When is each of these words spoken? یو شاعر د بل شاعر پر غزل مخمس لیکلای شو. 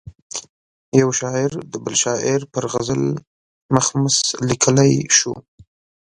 یو 1.01 1.09
شاعر 1.19 1.51
د 1.71 1.73
بل 1.83 1.95
شاعر 2.03 2.41
پر 2.53 2.63
غزل 2.73 3.03
مخمس 3.75 4.17
لیکلای 4.49 4.93
شو. 5.17 5.33